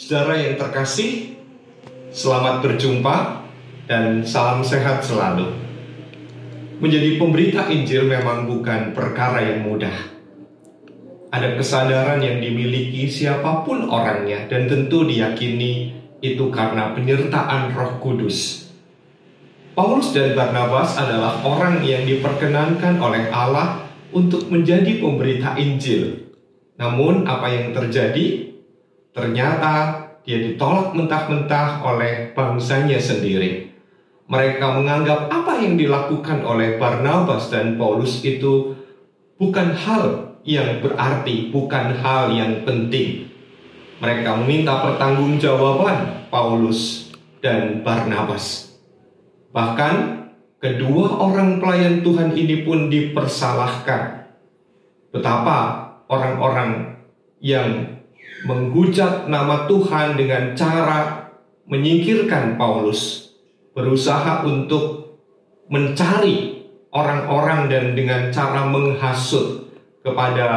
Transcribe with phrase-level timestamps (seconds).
[0.00, 1.36] Saudara yang terkasih,
[2.08, 3.44] selamat berjumpa
[3.84, 5.52] dan salam sehat selalu.
[6.80, 9.92] Menjadi pemberita Injil memang bukan perkara yang mudah.
[11.28, 15.92] Ada kesadaran yang dimiliki siapa pun orangnya dan tentu diyakini
[16.24, 18.72] itu karena penyertaan Roh Kudus.
[19.76, 23.84] Paulus dan Barnabas adalah orang yang diperkenankan oleh Allah
[24.16, 26.32] untuk menjadi pemberita Injil.
[26.80, 28.49] Namun apa yang terjadi?
[29.10, 33.74] Ternyata dia ditolak mentah-mentah oleh bangsanya sendiri.
[34.30, 38.78] Mereka menganggap apa yang dilakukan oleh Barnabas dan Paulus itu
[39.34, 43.26] bukan hal yang berarti, bukan hal yang penting.
[43.98, 47.10] Mereka meminta pertanggungjawaban Paulus
[47.42, 48.70] dan Barnabas.
[49.50, 49.94] Bahkan
[50.62, 54.30] kedua orang pelayan Tuhan ini pun dipersalahkan.
[55.10, 55.58] Betapa
[56.06, 57.02] orang-orang
[57.42, 57.99] yang
[58.44, 61.30] menghujat nama Tuhan dengan cara
[61.68, 63.32] menyingkirkan Paulus,
[63.76, 65.16] berusaha untuk
[65.70, 69.70] mencari orang-orang dan dengan cara menghasut
[70.02, 70.48] kepada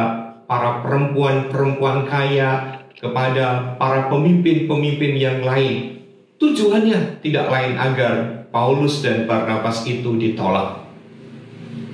[0.50, 6.02] para perempuan-perempuan kaya, kepada para pemimpin-pemimpin yang lain.
[6.40, 8.14] Tujuannya tidak lain agar
[8.50, 10.82] Paulus dan Barnabas itu ditolak.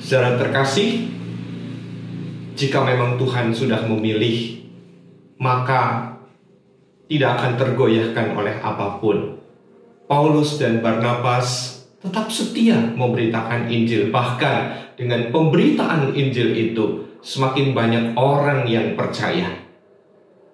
[0.01, 1.13] Secara terkasih,
[2.57, 4.60] jika memang Tuhan sudah memilih,
[5.41, 6.15] maka
[7.09, 9.41] tidak akan tergoyahkan oleh apa pun.
[10.07, 18.69] Paulus dan Barnabas tetap setia memberitakan Injil, bahkan dengan pemberitaan Injil itu semakin banyak orang
[18.69, 19.49] yang percaya.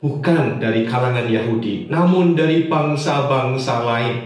[0.00, 4.16] Bukan dari kalangan Yahudi, namun dari bangsa-bangsa lain.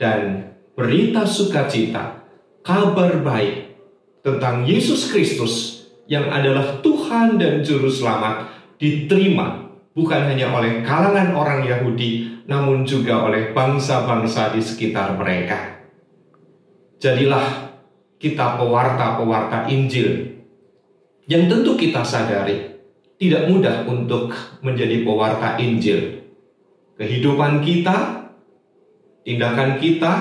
[0.00, 2.24] Dan berita sukacita,
[2.64, 3.76] kabar baik
[4.24, 8.48] tentang Yesus Kristus yang adalah Tuhan dan Juru Selamat
[8.80, 15.82] diterima bukan hanya oleh kalangan orang Yahudi, namun juga oleh bangsa-bangsa di sekitar mereka.
[17.00, 17.72] Jadilah
[18.20, 20.36] kita pewarta-pewarta Injil
[21.24, 22.70] yang tentu kita sadari
[23.20, 24.32] tidak mudah untuk
[24.64, 26.24] menjadi pewarta Injil.
[26.96, 28.26] Kehidupan kita,
[29.24, 30.12] tindakan kita,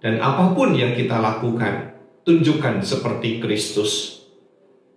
[0.00, 4.24] dan apa pun yang kita lakukan, tunjukkan seperti Kristus.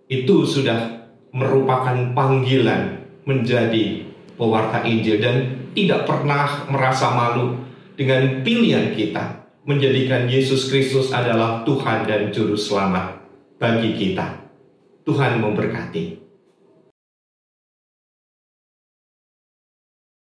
[0.08, 4.09] Itu sudah merupakan panggilan menjadi
[4.40, 5.36] pewarta Injil dan
[5.76, 7.60] tidak pernah merasa malu
[7.92, 13.20] dengan pilihan kita menjadikan Yesus Kristus adalah Tuhan dan Juru Selamat
[13.60, 14.40] bagi kita.
[15.04, 16.29] Tuhan memberkati.